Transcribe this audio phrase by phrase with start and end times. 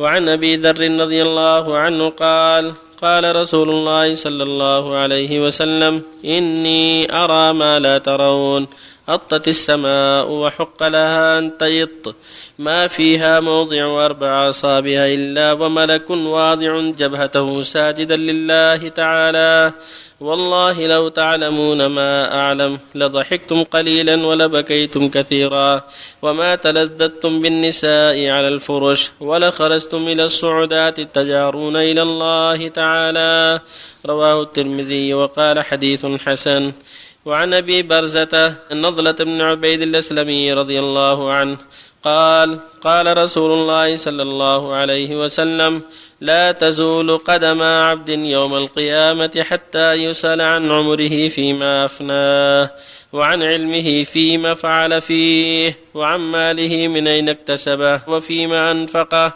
[0.00, 7.12] وعن أبي ذر رضي الله عنه قال قال رسول الله صلى الله عليه وسلم إني
[7.12, 8.66] أرى ما لا ترون.
[9.08, 12.14] أطت السماء وحق لها أن تيط.
[12.58, 19.72] ما فيها موضع أربع أصابع إلا وملك واضع جبهته ساجدا لله تعالى.
[20.20, 25.84] والله لو تعلمون ما أعلم لضحكتم قليلا ولبكيتم كثيرا.
[26.22, 33.60] وما تلذذتم بالنساء على الفرش ولخرجتم إلى الصعودات تجارون إلى الله تعالى.
[34.06, 36.72] رواه الترمذي وقال حديث حسن.
[37.24, 41.56] وعن أبي برزة النضلة بن عبيد الأسلمي رضي الله عنه
[42.04, 45.82] قال قال رسول الله صلى الله عليه وسلم
[46.20, 52.70] لا تزول قدم عبد يوم القيامة حتى يسأل عن عمره فيما افناه
[53.12, 59.34] وعن علمه فيما فعل فيه وعن ماله من أين اكتسبه وفيما أنفقه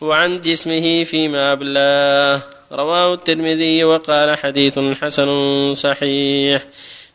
[0.00, 2.42] وعن جسمه فيما ابلاه
[2.72, 6.64] رواه الترمذي وقال حديث حسن صحيح.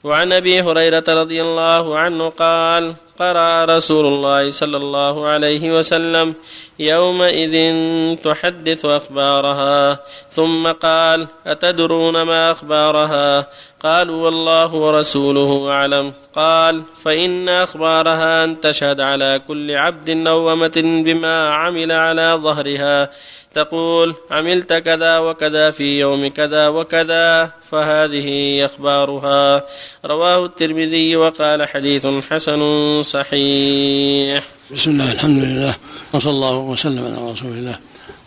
[0.04, 6.34] وعن أبي هريرة رضي الله عنه قال قرا رسول الله صلى الله عليه وسلم
[6.80, 7.56] يومئذ
[8.16, 13.48] تحدث أخبارها ثم قال أتدرون ما أخبارها؟
[13.84, 16.14] قالوا والله ورسوله أعلم.
[16.36, 23.10] قال فإن أخبارها أن تشهد على كل عبد نومة بما عمل على ظهرها.
[23.54, 29.66] تقول عملت كذا وكذا في يوم كذا وكذا فهذه أخبارها.
[30.06, 32.62] رواه الترمذي وقال حديث حسن
[33.04, 34.44] صحيح.
[34.72, 35.76] بسم الله الحمد لله
[36.14, 37.80] وصلى الله وسلم على رسول الله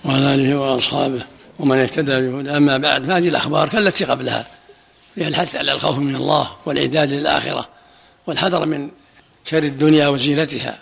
[0.05, 1.23] وعلى آله وأصحابه
[1.59, 4.47] ومن اهتدى بهدى أما بعد فهذه الأخبار كالتي قبلها
[5.15, 7.69] فيها الحث على الخوف من الله والإعداد للآخرة
[8.27, 8.91] والحذر من
[9.45, 10.79] شر الدنيا وزينتها.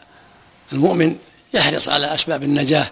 [0.72, 1.16] المؤمن
[1.54, 2.90] يحرص على أسباب النجاة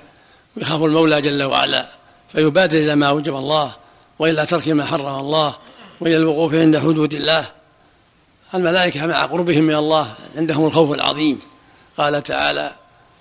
[0.56, 1.88] ويخاف المولى جل وعلا
[2.32, 3.72] فيبادر إلى ما أوجب الله
[4.18, 5.54] وإلى ترك ما حرم الله
[6.00, 7.61] وإلى الوقوف عند حدود الله.
[8.54, 11.40] الملائكة مع قربهم من الله عندهم الخوف العظيم.
[11.98, 12.72] قال تعالى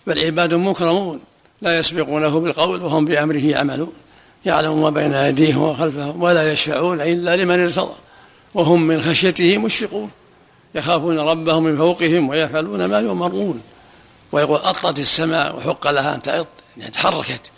[0.08, 1.19] بل عباد مكرمون
[1.62, 3.94] لا يسبقونه بالقول وهم بأمره يعملون.
[4.46, 7.94] يعلم ما بين أيديهم وخلفهم ولا يشفعون إلا لمن ارتضى
[8.53, 10.12] وهم من خشيته مشفقون.
[10.75, 13.62] يخافون ربهم من فوقهم ويفعلون ما يؤمرون.
[14.31, 16.47] ويقول أطت السماء وحق لها أن تعط
[16.78, 17.52] يعني تحركت.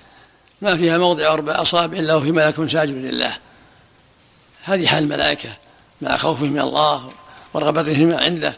[0.61, 3.37] ما فيها موضع أربع أصابع إلا وفي ملك ساجد لله.
[4.63, 5.49] هذه حال الملائكة
[6.01, 7.09] مع خوفهم من الله
[7.53, 8.57] ورغبتهم عنده.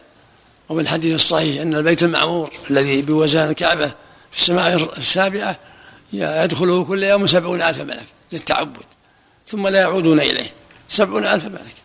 [0.70, 3.88] وفي الحديث الصحيح أن البيت المعمور الذي بوزان الكعبة
[4.32, 5.60] في السماء السابعة
[6.14, 8.84] يدخله كل يوم سبعون ألف ملك للتعبد
[9.48, 10.50] ثم لا يعودون إليه.
[10.88, 11.76] سبعون ألف ملك.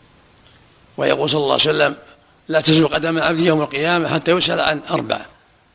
[0.96, 1.96] ويقول صلى الله عليه وسلم
[2.48, 5.20] لا تزول قدم عبد يوم القيامة حتى يسأل عن أربع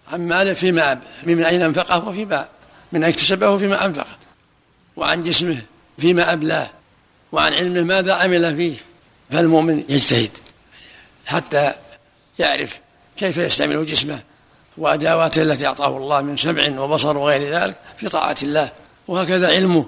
[0.08, 2.48] عن ماله فيما من أين أنفقه وفيما
[2.92, 4.16] من أين اكتسبه فيما أنفقه
[4.96, 5.62] وعن جسمه
[5.98, 6.70] فيما أبلاه
[7.32, 8.76] وعن علمه ماذا عمل فيه.
[9.32, 10.38] فالمؤمن يجتهد.
[11.26, 11.74] حتى
[12.40, 12.80] يعرف
[13.18, 14.22] كيف يستعمل جسمه
[14.78, 18.72] وأداواته التي أعطاه الله من سمع وبصر وغير ذلك في طاعة الله.
[19.08, 19.86] وهكذا علمه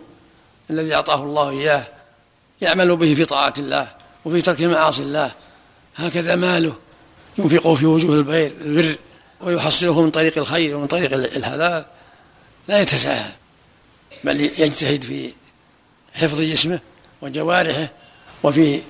[0.70, 1.88] الذي أعطاه الله إياه
[2.62, 3.90] يعمل به في طاعة الله
[4.26, 5.32] وفي ترك معاصي الله.
[5.96, 6.76] هكذا ماله
[7.38, 8.96] ينفقه في وجوه البر البر
[9.42, 11.86] ويحصله من طريق الخير ومن طريق الحلال.
[12.68, 13.32] لا يتساهل
[14.24, 15.34] بل يجتهد في
[16.14, 16.80] حفظ جسمه
[17.22, 17.90] وجوارحه
[18.44, 18.82] وفي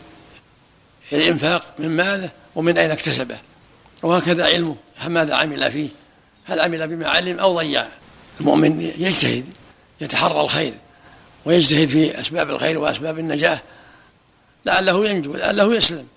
[1.13, 3.37] الإنفاق من ماله ومن أين اكتسبه؟
[4.03, 4.75] وهكذا علمه.
[5.07, 5.89] ماذا عمل فيه؟
[6.45, 7.87] هل عمل بما علم أو ضيع؟
[8.39, 9.45] المؤمن يجتهد
[10.01, 10.73] يتحرى الخير
[11.45, 13.61] ويجتهد في أسباب الخير وأسباب النجاة.
[14.65, 16.07] لعله ينجو لعله يسلم.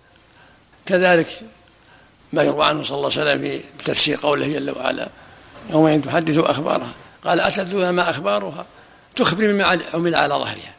[0.86, 1.40] كذلك
[2.32, 5.08] ما يروى عنه صلى الله عليه وسلم في تفسير قوله جل وعلا
[5.70, 6.92] يوم تحدث أخبارها
[7.24, 8.66] قال أتدرون ما أخبارها؟
[9.16, 10.74] تخبر مما عمل على ظهرها.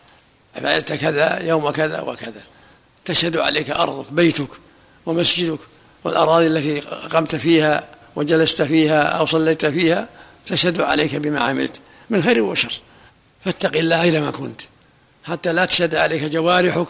[0.55, 2.41] فعلت كذا يوم كذا وكذا.
[3.11, 4.49] تشهد عليك أرضك بيتك
[5.05, 5.59] ومسجدك
[6.03, 10.09] والأراضي التي قمت فيها وجلست فيها أو صليت فيها
[10.45, 11.79] تشهد عليك بما عملت
[12.09, 12.81] من خير وشر.
[13.45, 14.61] فاتق الله أينما كنت.
[15.23, 16.87] حتى لا تشهد عليك جوارحك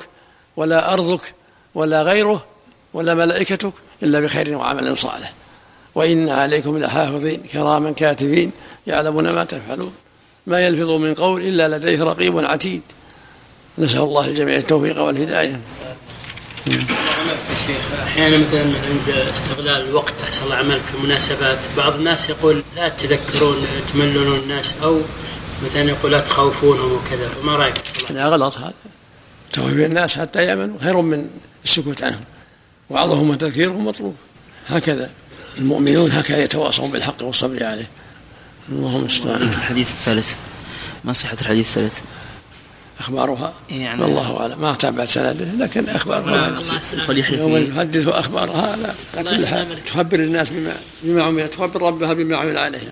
[0.57, 1.33] ولا أرضك
[1.75, 2.45] ولا غيره
[2.93, 5.33] ولا ملائكتك إلا بخير وعمل صالح.
[5.95, 8.51] وإن عليكم لحافظين كراما كاتبين
[8.87, 9.93] يعلمون ما تفعلون.
[10.47, 12.81] ما يلفظ من قول إلا لديه رقيب عتيد.
[13.77, 15.61] نسأل الله الجميع التوفيق والهداية.
[16.65, 22.89] شيخ أحيانا مثلا عند استغلال الوقت احسن الله عملك في المناسبات بعض الناس يقول لا
[22.89, 25.01] تذكرون تملون الناس أو
[25.63, 27.73] مثلا يقول لا تخوفونهم وكذا ما رأيك؟
[28.09, 28.73] لا غلط هذا.
[29.51, 31.29] توفي الناس حتى يأمنوا خير من
[31.63, 32.23] السكوت عنهم.
[32.89, 34.15] وعظهم وتذكيرهم مطلوب.
[34.67, 35.09] هكذا
[35.57, 37.89] المؤمنون هكذا يتواصون بالحق والصبر عليه.
[38.69, 40.35] اللهم المستعان الحديث الثالث.
[41.03, 41.99] ما صحة الحديث الثالث؟
[43.01, 44.61] أخبارها؟ يعني والله أعلم.
[44.61, 45.85] ما تابعت سنده لكن
[47.17, 48.75] يحيى يوم في تحدث أخبارها
[49.15, 49.43] لا كل
[49.85, 52.91] تخبر الناس بما بما عمل تخبر ربها بما عمل عليها.